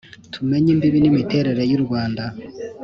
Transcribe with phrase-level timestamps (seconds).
[0.33, 2.23] tumenye imbibi n'imiterere y'u rwanda